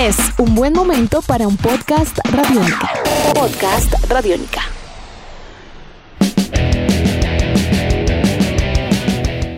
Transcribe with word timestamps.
Es 0.00 0.16
un 0.38 0.54
buen 0.54 0.72
momento 0.72 1.20
para 1.20 1.46
un 1.46 1.58
podcast 1.58 2.18
radiónica. 2.32 2.90
Podcast 3.34 3.92
radiónica. 4.08 4.62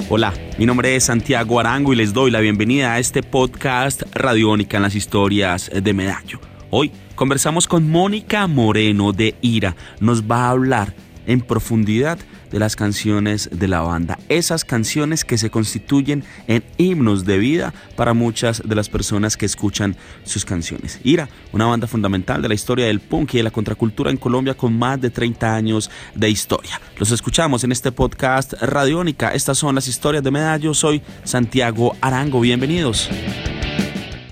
Hola, 0.08 0.34
mi 0.58 0.66
nombre 0.66 0.96
es 0.96 1.04
Santiago 1.04 1.60
Arango 1.60 1.92
y 1.92 1.96
les 1.96 2.12
doy 2.12 2.32
la 2.32 2.40
bienvenida 2.40 2.94
a 2.94 2.98
este 2.98 3.22
podcast 3.22 4.02
Radiónica 4.12 4.78
en 4.78 4.82
las 4.82 4.96
historias 4.96 5.70
de 5.72 5.94
Medallo. 5.94 6.40
Hoy 6.70 6.90
conversamos 7.14 7.68
con 7.68 7.88
Mónica 7.88 8.48
Moreno 8.48 9.12
de 9.12 9.36
Ira. 9.42 9.76
Nos 10.00 10.24
va 10.24 10.46
a 10.46 10.50
hablar 10.50 10.92
en 11.26 11.40
profundidad 11.40 12.18
de 12.50 12.58
las 12.58 12.76
canciones 12.76 13.48
de 13.50 13.68
la 13.68 13.80
banda. 13.80 14.18
Esas 14.28 14.64
canciones 14.64 15.24
que 15.24 15.38
se 15.38 15.50
constituyen 15.50 16.24
en 16.46 16.62
himnos 16.76 17.24
de 17.24 17.38
vida 17.38 17.72
para 17.96 18.14
muchas 18.14 18.62
de 18.64 18.74
las 18.74 18.88
personas 18.88 19.36
que 19.36 19.46
escuchan 19.46 19.96
sus 20.24 20.44
canciones. 20.44 21.00
Ira, 21.02 21.28
una 21.52 21.66
banda 21.66 21.86
fundamental 21.86 22.42
de 22.42 22.48
la 22.48 22.54
historia 22.54 22.86
del 22.86 23.00
punk 23.00 23.34
y 23.34 23.38
de 23.38 23.44
la 23.44 23.50
contracultura 23.50 24.10
en 24.10 24.18
Colombia 24.18 24.54
con 24.54 24.78
más 24.78 25.00
de 25.00 25.10
30 25.10 25.54
años 25.54 25.90
de 26.14 26.28
historia. 26.28 26.80
Los 26.98 27.10
escuchamos 27.10 27.64
en 27.64 27.72
este 27.72 27.90
podcast 27.90 28.52
Radiónica. 28.54 29.32
Estas 29.32 29.58
son 29.58 29.74
las 29.74 29.88
historias 29.88 30.22
de 30.22 30.30
Medallo. 30.30 30.74
Soy 30.74 31.02
Santiago 31.24 31.96
Arango. 32.00 32.40
Bienvenidos. 32.40 33.08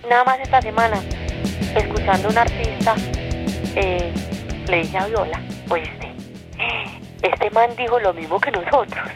Nada 0.09 0.25
más 0.25 0.41
esta 0.41 0.61
semana, 0.61 1.01
escuchando 1.77 2.29
a 2.29 2.31
un 2.33 2.39
artista, 2.39 2.97
eh, 3.77 4.13
le 4.69 4.83
dije 4.83 4.99
a 4.99 5.07
Viola, 5.07 5.41
oíste, 5.69 6.10
este 7.23 7.51
man 7.51 7.75
dijo 7.77 7.99
lo 7.99 8.13
mismo 8.13 8.41
que 8.41 8.51
nosotros. 8.51 9.09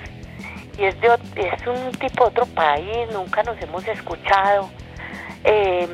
Y 0.78 0.84
es, 0.84 1.00
de, 1.00 1.08
es 1.36 1.66
un 1.66 1.92
tipo 1.92 2.24
de 2.24 2.30
otro 2.30 2.46
país, 2.46 3.08
nunca 3.12 3.42
nos 3.42 3.60
hemos 3.62 3.86
escuchado. 3.86 4.70
Eh, 5.44 5.88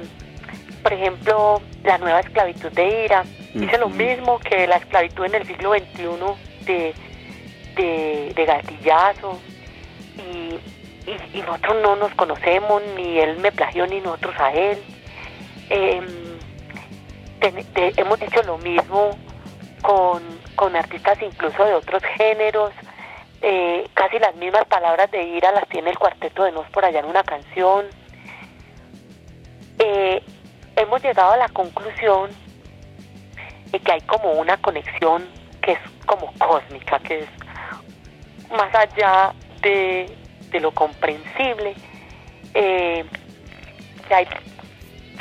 por 0.83 0.93
ejemplo, 0.93 1.61
la 1.85 1.99
nueva 1.99 2.21
esclavitud 2.21 2.73
de 2.73 3.05
Ira, 3.05 3.25
dice 3.53 3.77
lo 3.79 3.89
mismo 3.91 4.39
que 4.39 4.67
la 4.67 4.77
esclavitud 4.77 5.27
en 5.27 5.35
el 5.35 5.47
siglo 5.47 5.75
XXI 5.75 6.65
de, 6.65 6.95
de, 7.77 8.33
de 8.35 8.45
gatillazo. 8.47 9.39
Y, 10.17 10.59
y, 11.37 11.43
nosotros 11.43 11.77
no 11.83 11.97
nos 11.97 12.15
conocemos, 12.15 12.83
ni 12.97 13.19
él 13.19 13.39
me 13.39 13.53
plagió, 13.53 13.87
ni 13.87 14.01
nosotros 14.01 14.35
a 14.39 14.53
él. 14.53 14.79
Em, 15.69 16.07
hemos 17.97 18.21
dicho 18.21 18.43
lo 18.43 18.59
mismo 18.59 19.17
con, 19.83 20.23
con 20.61 20.77
artistas 20.77 21.17
incluso 21.23 21.65
de 21.65 21.73
otros 21.73 22.03
géneros. 22.19 22.71
Eh, 23.41 23.89
casi 23.95 24.19
las 24.19 24.35
mismas 24.35 24.67
palabras 24.67 25.11
de 25.11 25.23
ira 25.23 25.51
las 25.53 25.67
tiene 25.71 25.89
el 25.89 25.99
cuarteto 25.99 26.45
de 26.45 26.53
Nos 26.53 26.69
por 26.69 26.85
allá 26.85 27.01
en 27.01 27.07
una 27.07 27.23
canción. 27.23 27.87
Eh, 29.79 30.23
hemos 30.77 31.03
llegado 31.03 31.33
a 31.33 31.39
la 31.39 31.49
conclusión 31.49 32.31
de 33.73 33.81
que 33.81 33.91
hay 33.91 34.03
como 34.03 34.33
una 34.33 34.59
conexión 34.59 35.27
que 35.63 35.73
es 35.73 35.79
como 36.05 36.31
cósmica, 36.35 36.99
que 36.99 37.21
es 37.21 37.29
más 38.51 38.75
allá 38.75 39.33
de, 39.63 40.15
lo 40.61 40.73
comprensible, 40.73 41.75
eh, 42.53 43.07
que, 44.07 44.15
hay, 44.15 44.27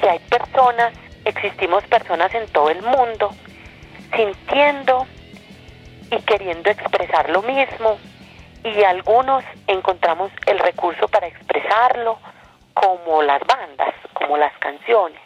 que 0.02 0.10
hay 0.10 0.20
personas, 0.20 0.92
existimos 1.24 1.82
personas 1.86 2.36
en 2.36 2.46
todo 2.48 2.70
el 2.70 2.82
mundo, 2.82 3.30
sintiendo 4.14 5.08
y 6.12 6.22
queriendo 6.22 6.70
expresar 6.70 7.30
lo 7.30 7.42
mismo 7.42 8.00
y 8.64 8.84
algunos 8.84 9.44
encontramos 9.68 10.32
el 10.46 10.60
recurso 10.60 11.08
para 11.08 11.28
expresarlo 11.28 12.20
como 12.74 13.22
las 13.22 13.42
bandas, 13.46 13.94
como 14.14 14.38
las 14.38 14.56
canciones. 14.58 15.20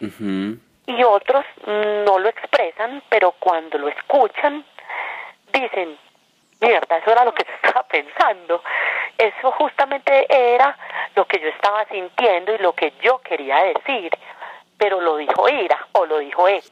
Y 0.86 1.02
otros 1.02 1.44
no 1.66 2.18
lo 2.18 2.28
expresan, 2.28 3.02
pero 3.08 3.32
cuando 3.38 3.78
lo 3.78 3.88
escuchan 3.88 4.64
dicen, 5.52 5.96
mierda, 6.60 6.98
eso 6.98 7.10
era 7.10 7.24
lo 7.24 7.32
que 7.32 7.44
yo 7.44 7.52
estaba 7.62 7.86
pensando. 7.86 8.62
Eso 9.16 9.52
justamente 9.52 10.26
era 10.28 10.76
lo 11.14 11.26
que 11.26 11.40
yo 11.40 11.48
estaba 11.48 11.84
sintiendo 11.86 12.54
y 12.54 12.58
lo 12.58 12.72
que 12.72 12.92
yo 13.02 13.18
quería 13.18 13.62
decir, 13.64 14.10
pero 14.76 15.00
lo 15.00 15.16
dijo 15.16 15.48
Ira 15.48 15.86
o 15.92 16.04
lo 16.06 16.18
dijo 16.18 16.48
X. 16.48 16.68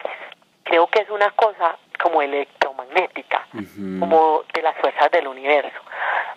Creo 0.63 0.87
que 0.87 1.01
es 1.01 1.09
una 1.09 1.31
cosa 1.31 1.77
como 2.01 2.21
electromagnética, 2.93 3.47
como 3.99 4.43
de 4.53 4.61
las 4.61 4.75
fuerzas 4.77 5.11
del 5.11 5.27
universo. 5.27 5.79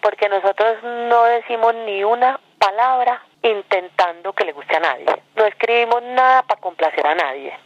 Porque 0.00 0.28
nosotros 0.28 0.82
no 0.82 1.24
decimos 1.24 1.74
ni 1.74 2.04
una 2.04 2.38
palabra 2.58 3.22
intentando 3.42 4.32
que 4.32 4.44
le 4.44 4.52
guste 4.52 4.76
a 4.76 4.80
nadie. 4.80 5.06
No 5.34 5.44
escribimos 5.44 6.02
nada 6.02 6.42
para 6.42 6.60
complacer 6.60 7.06
a 7.06 7.14
nadie. 7.14 7.56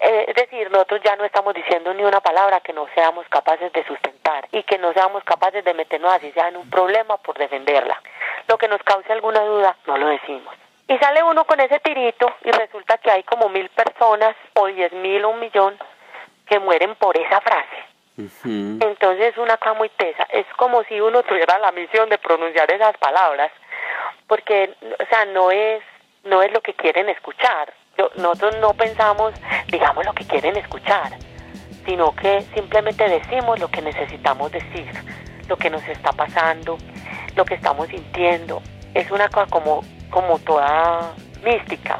Eh, 0.00 0.26
es 0.28 0.34
decir, 0.34 0.70
nosotros 0.70 1.00
ya 1.04 1.14
no 1.16 1.24
estamos 1.24 1.54
diciendo 1.54 1.94
ni 1.94 2.02
una 2.02 2.20
palabra 2.20 2.60
que 2.60 2.72
no 2.72 2.86
seamos 2.94 3.26
capaces 3.28 3.72
de 3.72 3.86
sustentar 3.86 4.48
y 4.50 4.62
que 4.64 4.76
no 4.76 4.92
seamos 4.92 5.22
capaces 5.22 5.64
de 5.64 5.72
meternos 5.72 6.12
así 6.12 6.32
sea 6.32 6.48
en 6.48 6.56
un 6.56 6.68
problema 6.68 7.16
por 7.18 7.38
defenderla. 7.38 8.00
Lo 8.48 8.58
que 8.58 8.68
nos 8.68 8.82
cause 8.82 9.12
alguna 9.12 9.40
duda, 9.44 9.76
no 9.86 9.96
lo 9.96 10.08
decimos. 10.08 10.52
Y 10.88 10.98
sale 10.98 11.22
uno 11.22 11.44
con 11.44 11.60
ese 11.60 11.78
tirito 11.80 12.30
y 12.44 12.50
resulta 12.50 12.98
que 12.98 13.10
hay 13.10 13.22
como 13.22 13.48
mil 13.48 13.68
personas 13.70 14.34
o 14.54 14.66
diez 14.66 14.92
mil 14.92 15.24
o 15.24 15.30
un 15.30 15.40
millón 15.40 15.78
que 16.46 16.58
mueren 16.58 16.94
por 16.96 17.16
esa 17.16 17.40
frase. 17.40 17.93
Entonces 18.16 19.32
es 19.32 19.38
una 19.38 19.56
cosa 19.56 19.74
muy 19.74 19.88
tesa. 19.90 20.24
Es 20.30 20.46
como 20.56 20.84
si 20.84 21.00
uno 21.00 21.22
tuviera 21.22 21.58
la 21.58 21.72
misión 21.72 22.08
de 22.08 22.18
pronunciar 22.18 22.70
esas 22.70 22.96
palabras, 22.98 23.50
porque, 24.28 24.74
o 24.82 25.06
sea, 25.06 25.24
no 25.26 25.50
es, 25.50 25.82
no 26.24 26.42
es 26.42 26.52
lo 26.52 26.60
que 26.60 26.74
quieren 26.74 27.08
escuchar. 27.08 27.74
nosotros 28.16 28.56
no 28.60 28.72
pensamos, 28.74 29.34
digamos, 29.68 30.04
lo 30.04 30.12
que 30.12 30.26
quieren 30.26 30.56
escuchar, 30.56 31.12
sino 31.84 32.14
que 32.14 32.42
simplemente 32.54 33.08
decimos 33.08 33.58
lo 33.58 33.68
que 33.68 33.82
necesitamos 33.82 34.52
decir, 34.52 34.90
lo 35.48 35.56
que 35.56 35.70
nos 35.70 35.86
está 35.88 36.12
pasando, 36.12 36.78
lo 37.34 37.44
que 37.44 37.54
estamos 37.54 37.88
sintiendo. 37.88 38.62
Es 38.94 39.10
una 39.10 39.28
cosa 39.28 39.50
como, 39.50 39.82
como 40.10 40.38
toda 40.38 41.14
mística 41.42 41.98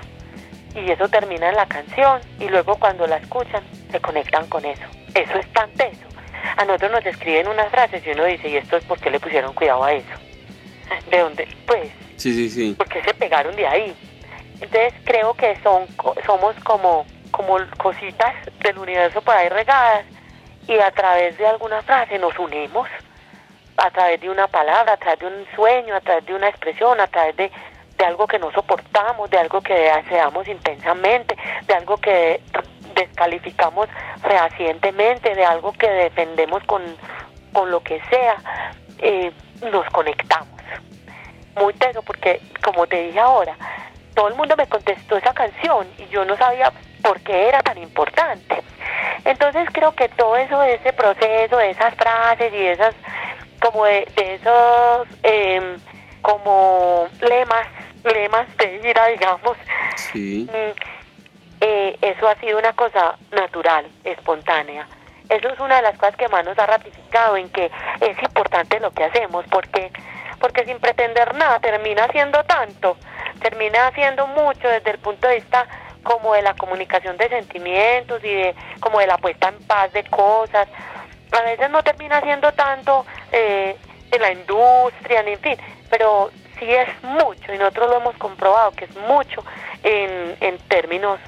y 0.74 0.90
eso 0.90 1.08
termina 1.08 1.48
en 1.48 1.56
la 1.56 1.66
canción 1.66 2.20
y 2.38 2.48
luego 2.48 2.76
cuando 2.76 3.06
la 3.06 3.16
escuchan 3.16 3.62
se 3.90 4.00
conectan 4.00 4.46
con 4.48 4.64
eso. 4.64 5.03
Eso 5.14 5.38
es 5.38 5.52
tan 5.52 5.70
teso. 5.72 6.06
A 6.56 6.64
nosotros 6.64 6.92
nos 6.92 7.06
escriben 7.06 7.48
unas 7.48 7.70
frases 7.70 8.06
y 8.06 8.10
uno 8.10 8.24
dice, 8.24 8.48
¿y 8.48 8.56
esto 8.56 8.76
es 8.76 8.84
porque 8.84 9.10
le 9.10 9.20
pusieron 9.20 9.54
cuidado 9.54 9.84
a 9.84 9.92
eso? 9.92 10.14
¿De 11.10 11.18
dónde? 11.18 11.48
Pues, 11.66 11.90
sí, 12.16 12.32
sí, 12.34 12.50
sí. 12.50 12.74
porque 12.76 13.02
se 13.02 13.14
pegaron 13.14 13.54
de 13.56 13.66
ahí. 13.66 13.94
Entonces 14.60 14.94
creo 15.04 15.34
que 15.34 15.56
son 15.62 15.86
somos 16.24 16.54
como, 16.64 17.06
como 17.30 17.56
cositas 17.76 18.34
del 18.60 18.78
universo 18.78 19.20
por 19.22 19.34
ahí 19.34 19.48
regadas 19.48 20.04
y 20.68 20.78
a 20.78 20.90
través 20.92 21.36
de 21.38 21.46
alguna 21.46 21.82
frase 21.82 22.18
nos 22.18 22.38
unimos, 22.38 22.88
a 23.76 23.90
través 23.90 24.20
de 24.20 24.30
una 24.30 24.46
palabra, 24.46 24.92
a 24.92 24.96
través 24.96 25.18
de 25.18 25.26
un 25.26 25.46
sueño, 25.56 25.96
a 25.96 26.00
través 26.00 26.24
de 26.26 26.34
una 26.34 26.48
expresión, 26.48 27.00
a 27.00 27.08
través 27.08 27.36
de 27.36 27.50
de 27.98 28.04
algo 28.04 28.26
que 28.26 28.38
no 28.38 28.50
soportamos, 28.52 29.30
de 29.30 29.38
algo 29.38 29.60
que 29.60 29.74
deseamos 29.74 30.46
intensamente, 30.48 31.36
de 31.66 31.74
algo 31.74 31.96
que 31.96 32.40
descalificamos 32.94 33.88
fehacientemente, 34.22 35.34
de 35.34 35.44
algo 35.44 35.72
que 35.72 35.88
defendemos 35.88 36.62
con, 36.64 36.82
con 37.52 37.70
lo 37.70 37.82
que 37.82 38.00
sea, 38.10 38.36
eh, 38.98 39.32
nos 39.70 39.86
conectamos. 39.90 40.48
Muy 41.56 41.72
teso, 41.74 42.02
porque 42.02 42.40
como 42.62 42.86
te 42.86 43.06
dije 43.06 43.20
ahora, 43.20 43.56
todo 44.14 44.28
el 44.28 44.34
mundo 44.34 44.56
me 44.56 44.66
contestó 44.66 45.16
esa 45.16 45.32
canción 45.32 45.86
y 45.98 46.06
yo 46.06 46.24
no 46.24 46.36
sabía 46.36 46.72
por 47.02 47.20
qué 47.20 47.48
era 47.48 47.62
tan 47.62 47.78
importante. 47.78 48.62
Entonces 49.24 49.68
creo 49.72 49.92
que 49.94 50.08
todo 50.10 50.36
eso, 50.36 50.58
de 50.60 50.74
ese 50.74 50.92
proceso, 50.92 51.56
de 51.56 51.70
esas 51.70 51.94
frases 51.94 52.52
y 52.52 52.66
esas, 52.66 52.94
como 53.60 53.84
de, 53.84 54.06
esos, 54.16 55.08
em, 55.22 55.76
como 56.22 57.08
lemas 57.20 57.66
lemas 58.12 58.46
de 58.58 58.80
ira, 58.88 59.06
digamos. 59.06 59.56
Sí. 59.96 60.48
Mm, 60.50 60.93
eh, 61.66 61.96
eso 62.02 62.28
ha 62.28 62.34
sido 62.36 62.58
una 62.58 62.74
cosa 62.74 63.16
natural, 63.32 63.86
espontánea. 64.04 64.86
Eso 65.30 65.48
es 65.48 65.58
una 65.58 65.76
de 65.76 65.82
las 65.82 65.96
cosas 65.96 66.14
que 66.16 66.28
más 66.28 66.44
nos 66.44 66.58
ha 66.58 66.66
ratificado 66.66 67.38
en 67.38 67.48
que 67.48 67.70
es 68.00 68.22
importante 68.22 68.78
lo 68.80 68.90
que 68.90 69.04
hacemos, 69.04 69.46
porque 69.50 69.90
porque 70.40 70.66
sin 70.66 70.78
pretender 70.78 71.34
nada 71.36 71.58
termina 71.60 72.04
haciendo 72.04 72.44
tanto, 72.44 72.98
termina 73.40 73.86
haciendo 73.86 74.26
mucho 74.26 74.68
desde 74.68 74.90
el 74.90 74.98
punto 74.98 75.26
de 75.26 75.36
vista 75.36 75.66
como 76.02 76.34
de 76.34 76.42
la 76.42 76.52
comunicación 76.54 77.16
de 77.16 77.30
sentimientos 77.30 78.22
y 78.22 78.34
de 78.34 78.54
como 78.80 79.00
de 79.00 79.06
la 79.06 79.16
puesta 79.16 79.48
en 79.48 79.58
paz 79.66 79.90
de 79.94 80.04
cosas. 80.04 80.68
A 81.32 81.42
veces 81.44 81.70
no 81.70 81.82
termina 81.82 82.18
haciendo 82.18 82.52
tanto 82.52 83.06
eh, 83.32 83.74
en 84.10 84.20
la 84.20 84.32
industria, 84.32 85.22
ni 85.22 85.32
en 85.32 85.40
fin, 85.40 85.56
pero 85.88 86.30
sí 86.58 86.70
es 86.70 86.88
mucho, 87.02 87.54
y 87.54 87.56
nosotros 87.56 87.88
lo 87.88 87.96
hemos 87.96 88.16
comprobado, 88.16 88.72
que 88.72 88.84
es 88.84 88.94
mucho 88.96 89.42
en, 89.82 90.36
en 90.40 90.58
términos 90.68 91.18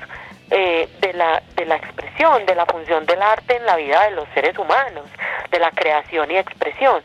eh, 0.50 0.88
de, 1.00 1.12
la, 1.12 1.42
de 1.56 1.66
la 1.66 1.76
expresión, 1.76 2.46
de 2.46 2.54
la 2.54 2.66
función 2.66 3.04
del 3.06 3.20
arte 3.20 3.56
en 3.56 3.66
la 3.66 3.76
vida 3.76 4.04
de 4.04 4.12
los 4.12 4.28
seres 4.34 4.56
humanos, 4.56 5.04
de 5.50 5.58
la 5.58 5.70
creación 5.70 6.30
y 6.30 6.36
expresión. 6.36 7.02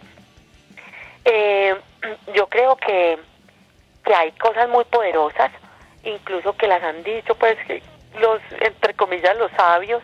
Eh, 1.26 1.76
yo 2.36 2.48
creo 2.48 2.76
que, 2.76 3.18
que 4.04 4.14
hay 4.14 4.32
cosas 4.34 4.70
muy 4.70 4.84
poderosas, 4.86 5.52
incluso 6.04 6.56
que 6.56 6.68
las 6.68 6.84
han 6.84 7.04
dicho, 7.04 7.36
pues, 7.36 7.58
los, 8.20 8.40
entre 8.60 8.94
comillas, 8.94 9.36
los 9.38 9.52
sabios 9.52 10.04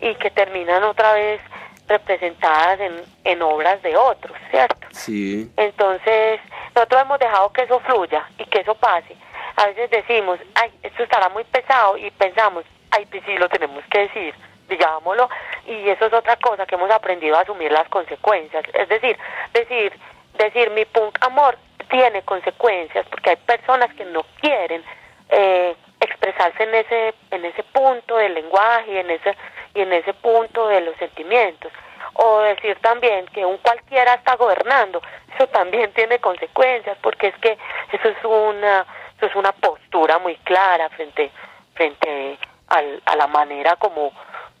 y 0.00 0.14
que 0.16 0.30
terminan 0.30 0.82
otra 0.82 1.12
vez 1.12 1.40
representadas 1.86 2.80
en, 2.80 3.02
en 3.24 3.42
obras 3.42 3.82
de 3.82 3.96
otros, 3.96 4.36
¿cierto? 4.50 4.86
Sí. 4.90 5.50
Entonces, 5.56 6.40
nosotros 6.74 7.02
hemos 7.02 7.18
dejado 7.18 7.52
que 7.52 7.62
eso 7.62 7.78
fluya 7.80 8.26
y 8.38 8.44
que 8.46 8.60
eso 8.60 8.74
pase. 8.74 9.16
A 9.56 9.66
veces 9.66 9.90
decimos, 9.90 10.38
ay, 10.54 10.72
esto 10.82 11.02
estará 11.02 11.28
muy 11.28 11.44
pesado 11.44 11.96
y 11.96 12.10
pensamos, 12.12 12.64
ay, 12.90 13.06
pues 13.06 13.22
sí 13.24 13.36
lo 13.36 13.48
tenemos 13.48 13.84
que 13.90 14.00
decir, 14.00 14.34
digámoslo, 14.68 15.28
y 15.66 15.88
eso 15.88 16.06
es 16.06 16.12
otra 16.12 16.36
cosa 16.36 16.66
que 16.66 16.74
hemos 16.74 16.90
aprendido 16.90 17.36
a 17.36 17.42
asumir 17.42 17.70
las 17.70 17.88
consecuencias. 17.88 18.64
Es 18.72 18.88
decir, 18.88 19.16
decir, 19.52 19.92
decir 20.38 20.70
mi 20.70 20.84
punk 20.84 21.16
amor 21.20 21.56
tiene 21.88 22.22
consecuencias 22.22 23.06
porque 23.10 23.30
hay 23.30 23.36
personas 23.36 23.92
que 23.94 24.04
no 24.04 24.24
quieren 24.40 24.82
eh, 25.28 25.76
expresarse 26.00 26.62
en 26.62 26.74
ese 26.74 27.14
en 27.30 27.44
ese 27.44 27.62
punto 27.62 28.16
del 28.16 28.34
lenguaje 28.34 28.92
y 28.92 28.98
en 28.98 29.10
ese 29.10 29.36
y 29.74 29.80
en 29.80 29.92
ese 29.92 30.12
punto 30.14 30.68
de 30.68 30.80
los 30.80 30.96
sentimientos 30.96 31.72
o 32.14 32.40
decir 32.40 32.76
también 32.80 33.26
que 33.26 33.44
un 33.44 33.58
cualquiera 33.58 34.14
está 34.14 34.36
gobernando 34.36 35.00
eso 35.34 35.46
también 35.48 35.92
tiene 35.92 36.18
consecuencias 36.18 36.96
porque 37.00 37.28
es 37.28 37.36
que 37.36 37.56
eso 37.92 38.08
es 38.08 38.24
una 38.24 38.86
eso 39.16 39.26
es 39.26 39.34
una 39.34 39.52
postura 39.52 40.18
muy 40.18 40.36
clara 40.36 40.88
frente 40.90 41.30
frente 41.74 42.38
al, 42.68 43.02
a 43.06 43.16
la 43.16 43.26
manera 43.26 43.76
como 43.76 44.12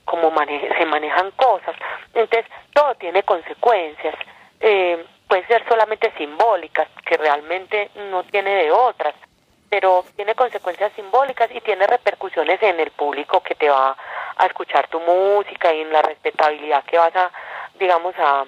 como 0.04 0.32
se 0.38 0.86
manejan 0.86 1.30
cosas 1.32 1.74
entonces 2.12 2.46
todo 2.72 2.94
tiene 2.96 3.22
consecuencias 3.22 4.14
eh, 4.60 5.04
puede 5.26 5.46
ser 5.46 5.66
solamente 5.68 6.12
simbólicas 6.18 6.88
que 7.06 7.16
realmente 7.16 7.90
no 8.10 8.22
tiene 8.24 8.54
de 8.54 8.70
otras 8.70 9.14
pero 9.74 10.04
tiene 10.14 10.36
consecuencias 10.36 10.92
simbólicas 10.94 11.50
y 11.52 11.60
tiene 11.60 11.88
repercusiones 11.88 12.62
en 12.62 12.78
el 12.78 12.92
público 12.92 13.42
que 13.42 13.56
te 13.56 13.68
va 13.68 13.96
a 14.36 14.46
escuchar 14.46 14.86
tu 14.86 15.00
música 15.00 15.72
y 15.74 15.80
en 15.80 15.92
la 15.92 16.00
respetabilidad 16.00 16.84
que 16.84 16.96
vas 16.96 17.14
a, 17.16 17.32
digamos, 17.76 18.14
a, 18.16 18.44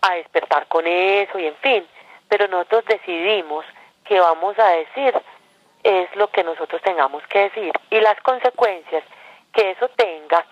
a 0.00 0.14
despertar 0.14 0.68
con 0.68 0.86
eso 0.86 1.38
y 1.38 1.48
en 1.48 1.56
fin. 1.56 1.86
Pero 2.30 2.48
nosotros 2.48 2.86
decidimos 2.86 3.66
que 4.10 4.18
vamos 4.18 4.58
a 4.58 4.70
decir 4.70 5.14
es 5.84 6.16
lo 6.16 6.28
que 6.32 6.42
nosotros 6.42 6.82
tengamos 6.82 7.22
que 7.28 7.42
decir 7.42 7.72
y 7.90 8.00
las 8.00 8.20
consecuencias 8.22 9.04
que 9.52 9.70
eso 9.70 9.88
tenga 9.90 10.44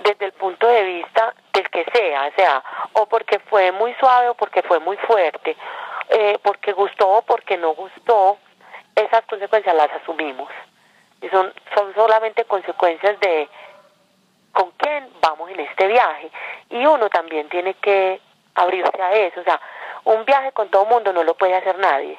desde 0.00 0.24
el 0.24 0.32
punto 0.32 0.66
de 0.66 0.82
vista 0.82 1.32
del 1.52 1.70
que 1.70 1.84
sea, 1.94 2.32
sea, 2.34 2.64
o 2.94 3.06
porque 3.06 3.38
fue 3.38 3.70
muy 3.70 3.94
suave 4.00 4.30
o 4.30 4.34
porque 4.34 4.60
fue 4.64 4.80
muy 4.80 4.96
fuerte, 4.96 5.56
eh, 6.08 6.36
porque 6.42 6.72
gustó 6.72 7.08
o 7.08 7.22
porque 7.22 7.56
no 7.56 7.74
gustó, 7.74 8.38
esas 8.96 9.24
consecuencias 9.26 9.76
las 9.76 9.92
asumimos. 10.02 10.50
Y 11.22 11.28
son, 11.28 11.54
son 11.76 11.94
solamente 11.94 12.44
consecuencias 12.44 13.20
de 13.20 13.48
con 14.50 14.72
quién 14.72 15.08
vamos 15.20 15.48
en 15.50 15.60
este 15.60 15.86
viaje. 15.86 16.28
Y 16.70 16.84
uno 16.84 17.08
también 17.08 17.48
tiene 17.50 17.74
que 17.74 18.20
abrirse 18.56 19.00
a 19.00 19.12
eso. 19.12 19.40
O 19.42 19.44
sea, 19.44 19.60
un 20.02 20.24
viaje 20.24 20.50
con 20.50 20.68
todo 20.70 20.86
mundo 20.86 21.12
no 21.12 21.22
lo 21.22 21.34
puede 21.34 21.54
hacer 21.54 21.78
nadie. 21.78 22.18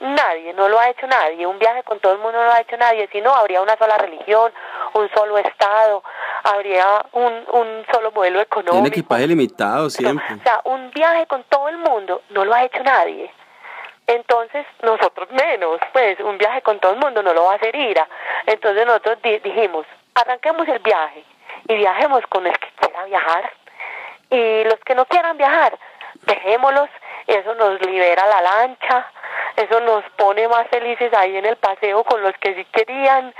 Nadie, 0.00 0.52
no 0.52 0.68
lo 0.68 0.78
ha 0.78 0.90
hecho 0.90 1.06
nadie. 1.06 1.46
Un 1.46 1.58
viaje 1.58 1.82
con 1.82 1.98
todo 2.00 2.12
el 2.12 2.18
mundo 2.18 2.38
no 2.38 2.44
lo 2.44 2.52
ha 2.52 2.60
hecho 2.60 2.76
nadie. 2.76 3.08
Si 3.10 3.20
no, 3.20 3.34
habría 3.34 3.62
una 3.62 3.76
sola 3.76 3.96
religión, 3.96 4.52
un 4.92 5.08
solo 5.14 5.38
Estado, 5.38 6.02
habría 6.44 7.04
un, 7.12 7.32
un 7.52 7.86
solo 7.92 8.12
modelo 8.12 8.40
económico. 8.40 8.76
Un 8.76 8.86
equipaje 8.86 9.26
limitado 9.26 9.88
siempre. 9.88 10.34
O 10.34 10.42
sea, 10.42 10.60
un 10.64 10.90
viaje 10.90 11.26
con 11.26 11.44
todo 11.44 11.68
el 11.68 11.78
mundo 11.78 12.22
no 12.30 12.44
lo 12.44 12.54
ha 12.54 12.64
hecho 12.64 12.82
nadie. 12.82 13.30
Entonces, 14.06 14.64
nosotros 14.82 15.28
menos, 15.32 15.80
pues 15.92 16.20
un 16.20 16.38
viaje 16.38 16.62
con 16.62 16.78
todo 16.78 16.92
el 16.92 16.98
mundo 16.98 17.22
no 17.22 17.32
lo 17.32 17.44
va 17.44 17.52
a 17.52 17.56
hacer 17.56 17.74
Ira. 17.74 18.06
Entonces 18.46 18.86
nosotros 18.86 19.18
dijimos, 19.22 19.86
arranquemos 20.14 20.68
el 20.68 20.78
viaje 20.78 21.24
y 21.68 21.74
viajemos 21.74 22.24
con 22.28 22.46
el 22.46 22.56
que 22.58 22.68
quiera 22.78 23.04
viajar. 23.04 23.52
Y 24.30 24.64
los 24.64 24.76
que 24.84 24.94
no 24.94 25.06
quieran 25.06 25.36
viajar, 25.36 25.76
dejémoslos, 26.22 26.88
eso 27.26 27.54
nos 27.56 27.80
libera 27.80 28.26
la 28.26 28.40
lancha, 28.40 29.10
eso 29.56 29.80
nos 29.80 30.04
pone 30.16 30.46
más 30.48 30.68
felices 30.68 31.12
ahí 31.14 31.36
en 31.36 31.46
el 31.46 31.56
paseo 31.56 32.04
con 32.04 32.22
los 32.22 32.36
que 32.38 32.54
sí 32.54 32.64
querían. 32.66 33.34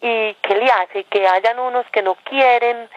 ¿Y 0.00 0.34
qué 0.34 0.54
le 0.54 0.70
hace? 0.70 1.04
Que 1.04 1.28
hayan 1.28 1.58
unos 1.58 1.86
que 1.90 2.02
no 2.02 2.14
quieren 2.14 2.88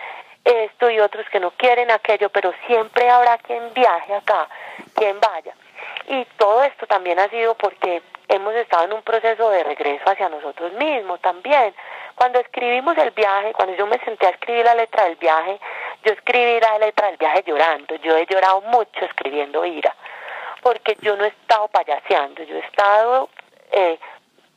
esto 0.45 0.89
y 0.89 1.00
otros 1.00 1.25
que 1.30 1.39
no 1.39 1.51
quieren 1.51 1.92
aquello, 1.92 2.30
pero 2.30 2.54
siempre 2.68 3.10
habrá 3.10 3.38
quien 3.38 3.74
viaje 3.74 4.13
acá, 4.13 4.48
quien 4.95 5.19
vaya. 5.19 5.54
Y 6.07 6.25
todo 6.38 6.63
esto 6.63 6.86
también 6.88 7.19
ha 7.19 7.30
sido 7.30 7.56
porque 7.56 8.01
hemos 8.27 8.54
estado 8.56 8.86
en 8.86 8.94
un 8.94 9.01
proceso 9.04 9.50
de 9.50 9.63
regreso 9.63 10.04
hacia 10.09 10.30
nosotros 10.30 10.74
mismos 10.74 11.19
también. 11.21 11.74
Cuando 12.16 12.39
escribimos 12.39 12.98
el 12.98 13.12
viaje, 13.12 13.54
cuando 13.54 13.75
yo 13.75 13.88
me 13.88 13.98
senté 14.00 14.27
a 14.27 14.31
escribir 14.31 14.66
la 14.66 14.75
letra 14.75 15.06
del 15.06 15.16
viaje, 15.16 15.59
yo 16.04 16.13
escribí 16.13 16.59
la 16.59 16.77
letra 16.80 17.07
del 17.07 17.18
viaje 17.18 17.44
llorando. 17.45 17.95
Yo 17.95 18.18
he 18.18 18.25
llorado 18.25 18.62
mucho 18.62 19.06
escribiendo 19.06 19.66
ira, 19.66 19.95
porque 20.63 20.98
yo 21.01 21.15
no 21.15 21.25
he 21.25 21.27
estado 21.27 21.68
payaseando, 21.68 22.44
yo 22.44 22.56
he 22.56 22.60
estado 22.60 23.30
eh, 23.71 24.00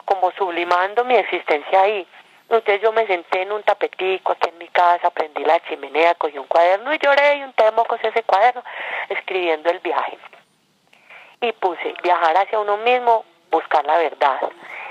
como 0.05 0.31
sublimando 0.31 1.03
mi 1.05 1.15
existencia 1.15 1.81
ahí. 1.81 2.07
Entonces 2.43 2.81
yo 2.81 2.93
me 2.93 3.05
senté 3.05 3.41
en 3.41 3.51
un 3.51 3.61
tapetico 3.63 4.31
aquí 4.31 4.49
en 4.49 4.57
mi 4.57 4.69
casa, 4.69 5.09
prendí 5.11 5.43
la 5.43 5.59
chimenea, 5.67 6.15
cogí 6.15 6.39
un 6.39 6.47
cuaderno 6.47 6.93
y 6.93 6.97
lloré 6.97 7.35
y 7.35 7.43
un 7.43 7.51
temo 7.53 7.83
con 7.83 7.99
ese 8.01 8.23
cuaderno 8.23 8.63
escribiendo 9.09 9.69
el 9.69 9.79
viaje 9.79 10.17
y 11.41 11.51
puse 11.53 11.93
viajar 12.01 12.37
hacia 12.37 12.59
uno 12.59 12.77
mismo, 12.77 13.25
buscar 13.51 13.85
la 13.85 13.97
verdad. 13.97 14.39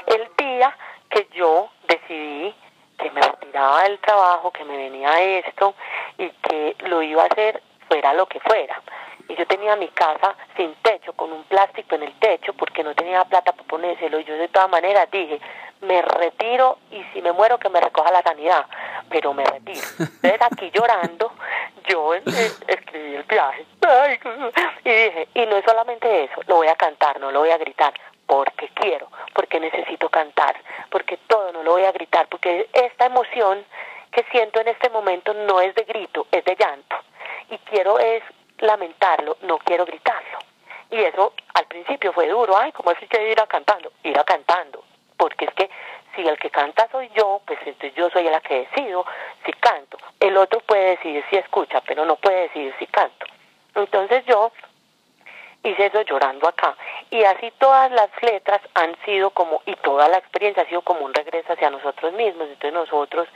El 0.06 0.28
día 0.36 0.76
que 1.08 1.28
yo 1.32 1.70
decidí 1.88 2.54
que 2.98 3.10
me 3.10 3.20
retiraba 3.20 3.82
del 3.82 3.98
trabajo, 3.98 4.50
que 4.52 4.64
me 4.64 4.76
venía 4.76 5.20
esto 5.38 5.74
y 6.18 6.28
que 6.30 6.76
lo 6.80 7.02
iba 7.02 7.22
a 7.22 7.26
hacer 7.26 7.62
fuera 7.88 8.14
lo 8.14 8.26
que 8.26 8.40
fuera. 8.40 8.80
Y 9.28 9.34
yo 9.34 9.46
tenía 9.46 9.76
mi 9.76 9.88
casa 9.88 10.34
sin 10.56 10.74
techo, 10.76 11.12
con 11.14 11.32
un 11.32 11.42
plástico 11.44 11.96
en 11.96 12.04
el 12.04 12.12
techo, 12.18 12.52
porque 12.54 12.84
no 12.84 12.94
tenía 12.94 13.24
plata 13.24 13.52
para 13.52 13.68
ponérselo. 13.68 14.20
Y 14.20 14.24
yo 14.24 14.36
de 14.36 14.48
todas 14.48 14.70
maneras 14.70 15.10
dije, 15.10 15.40
me 15.80 16.02
retiro 16.02 16.78
y 16.90 17.02
si 17.12 17.22
me 17.22 17.32
muero 17.32 17.58
que 17.58 17.68
me 17.68 17.80
recoja 17.80 18.10
la 18.10 18.22
sanidad, 18.22 18.66
pero 19.10 19.32
me 19.32 19.44
retiro. 19.44 19.80
Entonces 19.98 20.40
aquí 20.40 20.70
llorando, 20.72 21.32
yo 21.86 22.14
eh, 22.14 22.22
escribí 22.66 23.16
el 23.16 23.22
viaje 23.24 23.66
y 24.84 24.90
dije, 24.90 25.28
y 25.34 25.46
no 25.46 25.56
es 25.56 25.64
solamente 25.64 26.24
eso, 26.24 26.40
lo 26.46 26.56
voy 26.56 26.68
a 26.68 26.76
cantar, 26.76 27.20
no 27.20 27.30
lo 27.30 27.40
voy 27.40 27.50
a 27.50 27.58
gritar, 27.58 27.92
porque 28.26 28.68
quiero, 28.74 29.08
porque 29.34 29.60
necesito 29.60 30.08
cantar, 30.08 30.56
porque 30.90 31.18
todo 31.28 31.52
no 31.52 31.62
lo 31.62 31.72
voy 31.72 31.84
a 31.84 31.92
gritar, 31.92 32.26
porque 32.28 32.68
esta 32.72 33.06
emoción 33.06 33.64
que 34.10 34.24
siento 34.30 34.60
en 34.60 34.68
este 34.68 34.88
momento 34.90 35.34
no 35.34 35.60
es 35.60 35.74
de 35.74 35.82
grito, 35.84 36.26
es 36.32 36.44
de 36.44 36.56
llanto. 36.56 36.96
Y 37.50 37.58
quiero 37.58 37.98
es 37.98 38.22
lamentarlo, 38.58 39.36
no 39.42 39.58
quiero 39.58 39.84
gritarlo. 39.84 40.38
Y 40.90 40.96
eso 40.96 41.32
al 41.54 41.66
principio 41.66 42.12
fue 42.12 42.28
duro, 42.28 42.56
ay, 42.56 42.72
¿cómo 42.72 42.90
así 42.90 43.06
que 43.06 43.30
ir 43.30 43.40
a 43.40 43.46
cantando? 43.46 43.92
Ir 44.02 44.18
a 44.18 44.24
cantando, 44.24 44.84
porque 45.16 45.46
es 45.46 45.54
que 45.54 45.70
si 46.14 46.26
el 46.26 46.38
que 46.38 46.50
canta 46.50 46.88
soy 46.90 47.10
yo, 47.14 47.40
pues 47.46 47.58
entonces 47.64 47.94
yo 47.94 48.08
soy 48.10 48.24
la 48.24 48.40
que 48.40 48.60
decido 48.60 49.04
si 49.44 49.52
canto. 49.52 49.98
El 50.18 50.36
otro 50.36 50.60
puede 50.60 50.96
decidir 50.96 51.24
si 51.28 51.36
escucha, 51.36 51.80
pero 51.82 52.04
no 52.04 52.16
puede 52.16 52.42
decidir 52.42 52.74
si 52.78 52.86
canto. 52.86 53.26
Entonces 53.74 54.24
yo 54.26 54.52
hice 55.62 55.86
eso 55.86 56.00
llorando 56.02 56.48
acá. 56.48 56.74
Y 57.10 57.22
así 57.24 57.52
todas 57.58 57.90
las 57.90 58.10
letras 58.22 58.60
han 58.74 58.96
sido 59.04 59.30
como, 59.30 59.62
y 59.66 59.74
toda 59.76 60.08
la 60.08 60.18
experiencia 60.18 60.62
ha 60.62 60.66
sido 60.66 60.82
como 60.82 61.04
un 61.04 61.12
regreso 61.12 61.52
hacia 61.52 61.70
nosotros 61.70 62.12
mismos. 62.14 62.48
Entonces 62.48 62.72
nosotros 62.72 63.28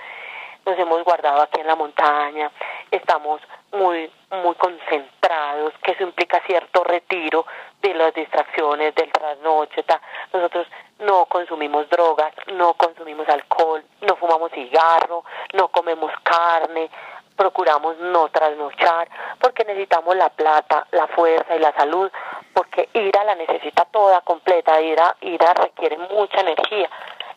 nos 0.64 0.78
hemos 0.78 1.04
guardado 1.04 1.42
aquí 1.42 1.60
en 1.60 1.66
la 1.66 1.76
montaña, 1.76 2.50
estamos 2.90 3.40
muy, 3.72 4.10
muy 4.30 4.54
concentrados, 4.56 5.72
que 5.82 5.92
eso 5.92 6.02
implica 6.02 6.42
cierto 6.46 6.84
retiro 6.84 7.46
de 7.80 7.94
las 7.94 8.14
distracciones, 8.14 8.94
del 8.94 9.10
trasnoche. 9.12 9.84
Nosotros 10.32 10.66
no 11.00 11.26
consumimos 11.26 11.88
drogas, 11.88 12.32
no 12.52 12.74
consumimos 12.74 13.28
alcohol, 13.28 13.82
no 14.02 14.16
fumamos 14.16 14.50
cigarro, 14.52 15.24
no 15.54 15.68
comemos 15.68 16.12
carne, 16.22 16.90
procuramos 17.36 17.96
no 17.98 18.28
trasnochar, 18.28 19.08
porque 19.40 19.64
necesitamos 19.64 20.14
la 20.14 20.28
plata, 20.28 20.86
la 20.90 21.06
fuerza 21.06 21.56
y 21.56 21.58
la 21.58 21.72
salud, 21.72 22.10
porque 22.52 22.90
Ira 22.92 23.24
la 23.24 23.34
necesita 23.34 23.86
toda 23.86 24.20
completa, 24.20 24.78
Ira, 24.80 25.16
Ira 25.22 25.54
requiere 25.54 25.96
mucha 25.96 26.40
energía. 26.40 26.90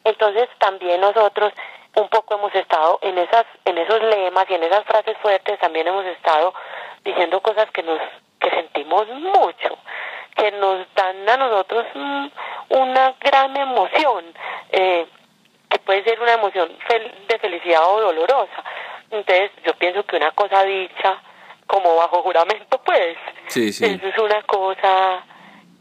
Entonces 0.03 0.49
también 0.57 0.99
nosotros 0.99 1.53
un 1.95 2.09
poco 2.09 2.35
hemos 2.35 2.53
estado 2.55 2.99
en 3.01 3.17
esas 3.17 3.45
en 3.65 3.77
esos 3.77 4.01
lemas 4.01 4.45
y 4.49 4.55
en 4.55 4.63
esas 4.63 4.83
frases 4.85 5.17
fuertes 5.21 5.59
también 5.59 5.87
hemos 5.87 6.05
estado 6.05 6.53
diciendo 7.03 7.41
cosas 7.41 7.69
que 7.71 7.83
nos 7.83 7.99
que 8.39 8.49
sentimos 8.49 9.07
mucho 9.07 9.77
que 10.35 10.51
nos 10.51 10.85
dan 10.95 11.29
a 11.29 11.37
nosotros 11.37 11.85
mm, 11.93 12.27
una 12.69 13.13
gran 13.19 13.55
emoción 13.55 14.25
eh, 14.71 15.05
que 15.69 15.79
puede 15.79 16.03
ser 16.03 16.19
una 16.19 16.33
emoción 16.33 16.71
de 17.27 17.39
felicidad 17.39 17.83
o 17.87 18.01
dolorosa. 18.01 18.63
Entonces 19.09 19.51
yo 19.65 19.73
pienso 19.75 20.03
que 20.05 20.17
una 20.17 20.31
cosa 20.31 20.63
dicha 20.63 21.21
como 21.67 21.95
bajo 21.95 22.21
juramento 22.23 22.79
pues 22.83 23.17
eso 23.55 23.85
es 23.85 24.17
una 24.17 24.41
cosa 24.43 25.23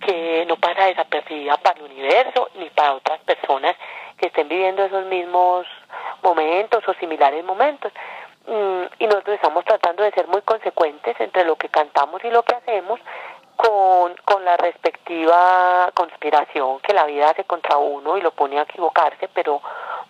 que 0.04 0.44
no 0.46 0.56
pasa 0.56 0.86
desapercibida 0.86 1.56
para 1.58 1.78
el 1.78 1.92
universo 1.92 2.50
ni 2.54 2.68
para 2.70 2.94
otras 2.94 3.20
personas 3.20 3.76
que 4.18 4.26
estén 4.26 4.48
viviendo 4.48 4.84
esos 4.84 5.06
mismos 5.06 5.66
momentos 6.22 6.82
o 6.86 6.94
similares 6.94 7.44
momentos. 7.44 7.92
Mm, 8.46 8.84
y 8.98 9.06
nosotros 9.06 9.36
estamos 9.36 9.64
tratando 9.64 10.02
de 10.02 10.10
ser 10.12 10.26
muy 10.26 10.42
consecuentes 10.42 11.18
entre 11.20 11.44
lo 11.44 11.56
que 11.56 11.68
cantamos 11.68 12.22
y 12.24 12.30
lo 12.30 12.42
que 12.42 12.56
hacemos 12.56 12.98
con, 13.56 14.14
con 14.24 14.44
la 14.44 14.56
respectiva 14.56 15.90
conspiración 15.94 16.80
que 16.80 16.92
la 16.92 17.06
vida 17.06 17.30
hace 17.30 17.44
contra 17.44 17.76
uno 17.76 18.18
y 18.18 18.20
lo 18.20 18.32
pone 18.32 18.58
a 18.58 18.62
equivocarse, 18.62 19.28
pero, 19.32 19.60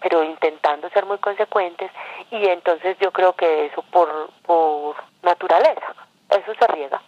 pero 0.00 0.25
intentando 0.25 0.88
ser 0.90 1.04
muy 1.04 1.19
consecuentes 1.19 1.90
y 2.31 2.47
entonces 2.47 2.97
yo 3.00 3.12
creo 3.12 3.35
que 3.35 3.66
eso 3.66 3.85
por, 3.90 4.31
por 4.47 4.97
naturaleza, 5.23 5.95
eso 6.31 6.52
se 6.59 6.66
riega, 6.69 7.02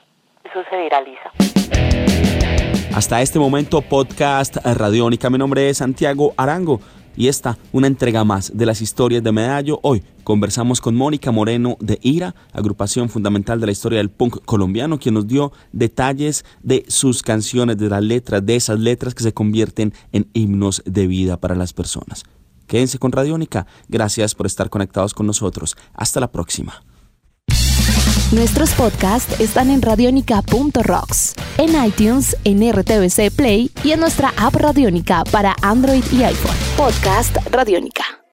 eso 0.44 0.62
se 0.68 0.76
viraliza. 0.76 1.30
Hasta 2.94 3.22
este 3.22 3.38
momento, 3.38 3.80
podcast 3.80 4.56
Radiónica. 4.64 5.28
Mi 5.28 5.38
nombre 5.38 5.68
es 5.68 5.78
Santiago 5.78 6.32
Arango 6.36 6.78
y 7.16 7.28
esta, 7.28 7.58
una 7.72 7.86
entrega 7.86 8.24
más 8.24 8.52
de 8.54 8.66
las 8.66 8.80
historias 8.80 9.22
de 9.22 9.32
Medallo. 9.32 9.80
Hoy 9.82 10.02
conversamos 10.24 10.80
con 10.80 10.94
Mónica 10.94 11.30
Moreno 11.30 11.76
de 11.80 11.98
IRA, 12.02 12.34
agrupación 12.52 13.08
fundamental 13.08 13.60
de 13.60 13.66
la 13.66 13.72
historia 13.72 13.98
del 13.98 14.10
punk 14.10 14.44
colombiano, 14.44 14.98
quien 14.98 15.14
nos 15.14 15.26
dio 15.26 15.52
detalles 15.72 16.44
de 16.62 16.84
sus 16.88 17.22
canciones, 17.22 17.78
de 17.78 17.88
las 17.88 18.02
letras, 18.02 18.44
de 18.44 18.56
esas 18.56 18.78
letras 18.78 19.14
que 19.14 19.22
se 19.22 19.32
convierten 19.32 19.92
en 20.12 20.28
himnos 20.32 20.82
de 20.86 21.06
vida 21.06 21.38
para 21.38 21.54
las 21.54 21.72
personas. 21.72 22.24
Quédense 22.66 22.98
con 22.98 23.12
Radiónica. 23.12 23.66
Gracias 23.88 24.34
por 24.34 24.46
estar 24.46 24.70
conectados 24.70 25.14
con 25.14 25.26
nosotros. 25.26 25.76
Hasta 25.94 26.20
la 26.20 26.32
próxima. 26.32 26.82
Nuestros 28.32 28.72
podcasts 28.72 29.38
están 29.38 29.70
en 29.70 29.82
radionica.rocks, 29.82 31.34
en 31.58 31.84
iTunes, 31.84 32.36
en 32.44 32.68
RTVC 32.72 33.30
Play 33.30 33.70
y 33.84 33.92
en 33.92 34.00
nuestra 34.00 34.32
app 34.36 34.54
Radionica 34.54 35.24
para 35.30 35.54
Android 35.62 36.02
y 36.10 36.22
iPhone. 36.22 36.63
Podcast 36.76 37.38
Radionica. 37.54 38.23